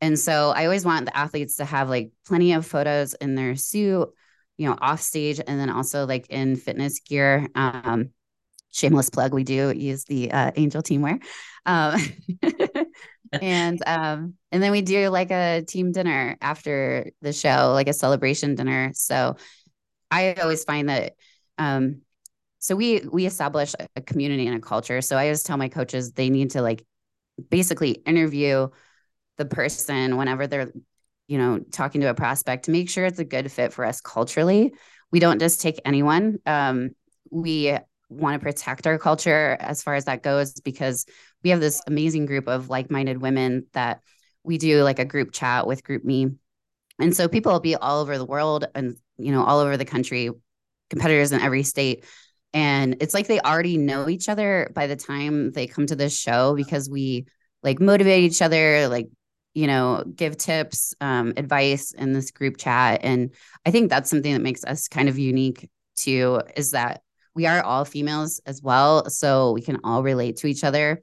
[0.00, 3.54] And so I always want the athletes to have like plenty of photos in their
[3.54, 4.08] suit,
[4.56, 7.48] you know, off stage and then also like in fitness gear.
[7.54, 8.10] Um,
[8.70, 11.22] shameless plug, we do use the uh, Angel teamwear.
[11.66, 12.00] Um,
[13.32, 17.92] and um, and then we do like a team dinner after the show, like a
[17.92, 18.90] celebration dinner.
[18.94, 19.36] So
[20.10, 21.12] I always find that
[21.58, 22.00] um,
[22.64, 26.12] so we we establish a community and a culture so i always tell my coaches
[26.12, 26.84] they need to like
[27.50, 28.68] basically interview
[29.36, 30.72] the person whenever they're
[31.28, 34.00] you know talking to a prospect to make sure it's a good fit for us
[34.00, 34.72] culturally
[35.12, 36.90] we don't just take anyone um,
[37.30, 37.76] we
[38.08, 41.06] want to protect our culture as far as that goes because
[41.42, 44.00] we have this amazing group of like-minded women that
[44.42, 46.36] we do like a group chat with GroupMe.
[47.00, 49.84] And so people will be all over the world and, you know, all over the
[49.84, 50.30] country,
[50.90, 52.04] competitors in every state.
[52.54, 56.16] And it's like they already know each other by the time they come to this
[56.16, 57.26] show because we
[57.62, 59.08] like motivate each other, like,
[59.54, 63.00] you know, give tips, um, advice in this group chat.
[63.02, 63.34] And
[63.66, 67.02] I think that's something that makes us kind of unique too, is that
[67.34, 69.10] we are all females as well.
[69.10, 71.02] So we can all relate to each other.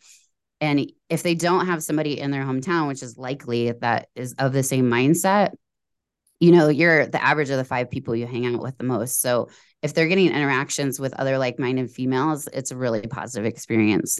[0.62, 4.54] And if they don't have somebody in their hometown, which is likely that is of
[4.54, 5.52] the same mindset,
[6.39, 9.22] you know, you're the average of the five people you hang out with the most.
[9.22, 9.49] So
[9.82, 14.19] if they're getting interactions with other like minded females, it's a really positive experience.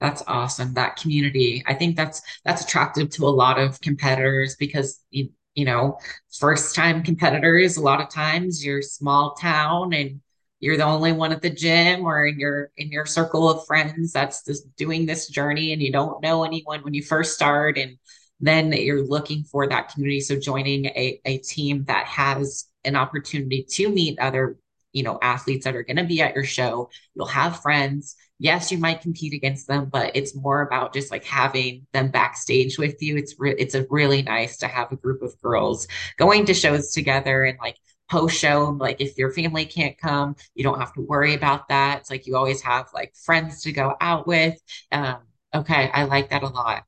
[0.00, 0.74] That's awesome.
[0.74, 1.62] That community.
[1.66, 5.98] I think that's that's attractive to a lot of competitors because you, you know,
[6.38, 10.20] first time competitors, a lot of times you're small town and
[10.60, 14.12] you're the only one at the gym or in your in your circle of friends
[14.12, 17.98] that's just doing this journey and you don't know anyone when you first start and
[18.40, 23.66] then you're looking for that community so joining a, a team that has an opportunity
[23.68, 24.56] to meet other
[24.96, 26.90] you know athletes that are going to be at your show.
[27.14, 28.16] You'll have friends.
[28.38, 32.78] Yes you might compete against them but it's more about just like having them backstage
[32.78, 33.16] with you.
[33.16, 35.86] It's re- it's a really nice to have a group of girls
[36.18, 37.76] going to shows together and like
[38.10, 42.00] post show like if your family can't come you don't have to worry about that.
[42.00, 44.58] It's like you always have like friends to go out with.
[44.92, 45.18] Um,
[45.54, 46.84] okay i like that a lot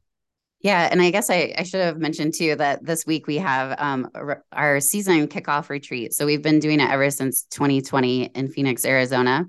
[0.60, 3.78] yeah, and I guess I, I should have mentioned too that this week we have
[3.78, 4.10] um,
[4.52, 6.12] our season kickoff retreat.
[6.14, 9.46] So we've been doing it ever since 2020 in Phoenix, Arizona.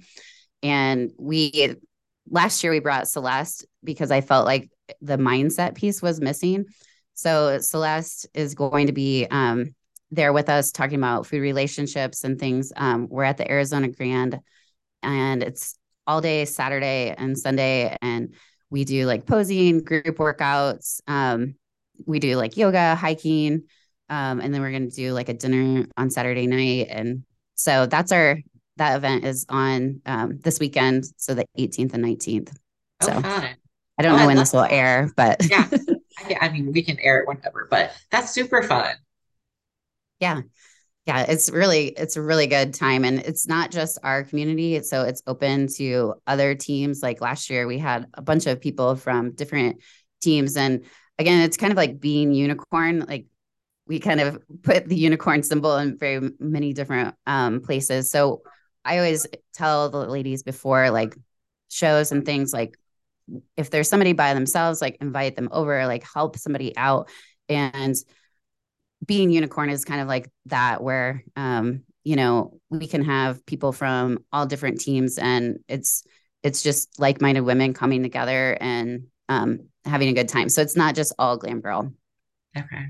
[0.62, 1.76] And we
[2.30, 4.70] last year we brought Celeste because I felt like
[5.01, 6.66] the mindset piece was missing.
[7.16, 9.74] So Celeste is going to be um,
[10.12, 12.72] there with us talking about food relationships and things.
[12.76, 14.39] Um, we're at the Arizona Grand,
[15.03, 15.76] and it's
[16.07, 18.34] all day Saturday and Sunday, and
[18.70, 21.01] we do like posing, group workouts.
[21.07, 21.55] Um,
[22.05, 23.63] we do like yoga, hiking,
[24.09, 26.88] um, and then we're going to do like a dinner on Saturday night.
[26.89, 27.24] And
[27.55, 28.38] so that's our
[28.78, 32.55] that event is on um, this weekend, so the 18th and 19th.
[33.01, 33.11] Oh, so.
[33.13, 34.72] I don't oh, know I when this will that.
[34.72, 35.67] air, but yeah,
[36.41, 38.95] I mean we can air it whenever, but that's super fun
[40.20, 40.41] yeah
[41.10, 45.01] yeah it's really it's a really good time and it's not just our community so
[45.01, 47.01] it's open to other teams.
[47.01, 49.82] Like last year we had a bunch of people from different
[50.22, 50.86] teams and
[51.18, 53.26] again it's kind of like being unicorn like
[53.88, 58.12] we kind of put the unicorn symbol in very many different um, places.
[58.12, 58.43] So
[58.86, 61.18] i always tell the ladies before like
[61.70, 62.78] shows and things like
[63.57, 67.10] if there's somebody by themselves like invite them over like help somebody out
[67.49, 67.95] and
[69.05, 73.71] being unicorn is kind of like that where um you know we can have people
[73.71, 76.03] from all different teams and it's
[76.43, 80.49] it's just like-minded women coming together and um having a good time.
[80.49, 81.91] So it's not just all glam girl.
[82.57, 82.85] Okay.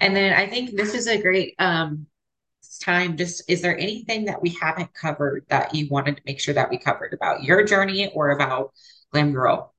[0.00, 2.06] And then i think this is a great um
[2.80, 3.16] time.
[3.16, 6.70] Just is there anything that we haven't covered that you wanted to make sure that
[6.70, 8.72] we covered about your journey or about
[9.12, 9.74] glam girl?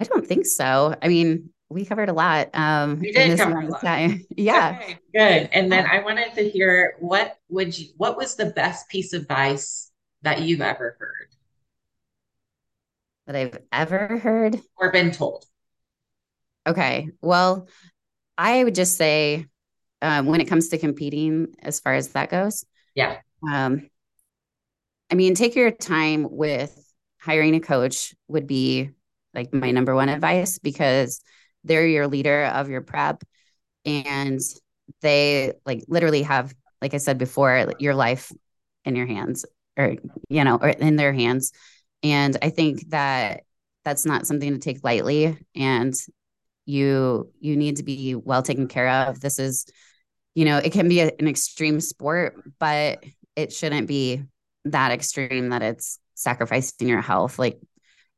[0.00, 0.94] I don't think so.
[1.00, 2.50] I mean we covered a lot.
[2.54, 3.80] Um, we did cover a lot.
[3.80, 4.24] Time.
[4.36, 5.48] yeah, okay, good.
[5.52, 9.22] And then I wanted to hear what would you what was the best piece of
[9.22, 9.90] advice
[10.22, 11.28] that you've ever heard
[13.26, 15.44] that I've ever heard or been told.
[16.66, 17.68] Okay, well,
[18.38, 19.46] I would just say
[20.00, 22.64] um, when it comes to competing, as far as that goes,
[22.94, 23.18] yeah.
[23.50, 23.88] Um,
[25.10, 26.76] I mean, take your time with
[27.20, 28.90] hiring a coach would be
[29.34, 31.20] like my number one advice because
[31.64, 33.22] they're your leader of your prep.
[33.84, 34.40] And
[35.00, 38.32] they like literally have like i said before your life
[38.84, 39.44] in your hands
[39.76, 39.94] or
[40.28, 41.52] you know or in their hands.
[42.02, 43.44] And i think that
[43.84, 45.38] that's not something to take lightly.
[45.54, 45.94] And
[46.66, 49.20] you you need to be well taken care of.
[49.20, 49.66] This is
[50.34, 53.04] you know it can be a, an extreme sport but
[53.36, 54.22] it shouldn't be
[54.66, 57.38] that extreme that it's sacrificing your health.
[57.38, 57.60] Like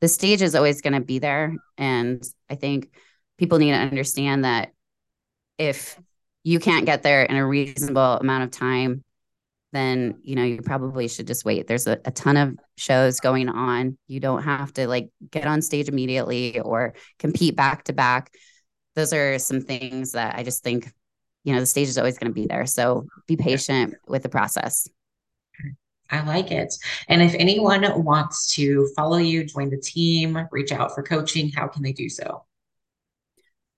[0.00, 1.54] the stage is always going to be there.
[1.78, 2.90] And i think
[3.44, 4.72] people need to understand that
[5.58, 6.00] if
[6.44, 9.04] you can't get there in a reasonable amount of time
[9.72, 11.66] then you know you probably should just wait.
[11.66, 13.98] There's a, a, ton of shows going on.
[14.06, 18.32] You don't have to like get on stage immediately or compete back to back.
[18.94, 20.92] Those are some things that i just think
[21.42, 22.66] you know the stage is always going to be there.
[22.66, 24.88] So be patient with the process.
[26.08, 26.72] I like it.
[27.08, 31.66] And if anyone wants to follow you, join the team, reach out for coaching, how
[31.66, 32.44] can they do so?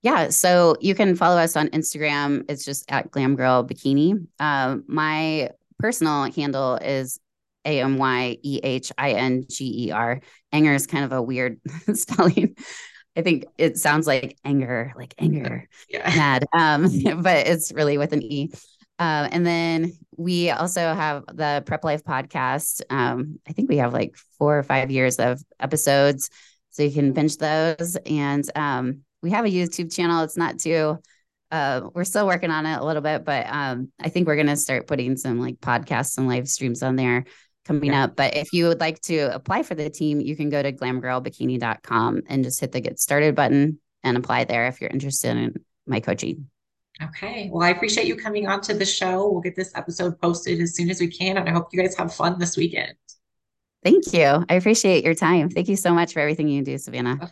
[0.03, 2.45] Yeah, so you can follow us on Instagram.
[2.49, 4.27] It's just at Glam Girl Bikini.
[4.39, 7.19] Um, my personal handle is
[7.65, 10.21] A M Y E H I N G E R.
[10.53, 11.59] Ehinger is kind of a weird
[11.93, 12.55] spelling.
[13.15, 16.07] I think it sounds like anger, like anger, yeah.
[16.15, 16.45] mad.
[16.53, 16.83] Um,
[17.21, 18.51] but it's really with an E.
[18.99, 22.81] Uh, and then we also have the Prep Life podcast.
[22.89, 26.29] Um, I think we have like four or five years of episodes,
[26.69, 27.95] so you can binge those.
[28.05, 30.23] And um, we have a YouTube channel.
[30.23, 30.99] It's not too.
[31.49, 34.57] Uh, we're still working on it a little bit, but um, I think we're gonna
[34.57, 37.25] start putting some like podcasts and live streams on there
[37.65, 38.05] coming yeah.
[38.05, 38.15] up.
[38.15, 42.21] But if you would like to apply for the team, you can go to glamgirlbikini.com
[42.27, 45.55] and just hit the get started button and apply there if you're interested in
[45.85, 46.49] my coaching.
[47.01, 47.49] Okay.
[47.51, 49.29] Well, I appreciate you coming on to the show.
[49.29, 51.37] We'll get this episode posted as soon as we can.
[51.37, 52.95] And I hope you guys have fun this weekend.
[53.83, 54.43] Thank you.
[54.49, 55.49] I appreciate your time.
[55.49, 57.31] Thank you so much for everything you do, Savana.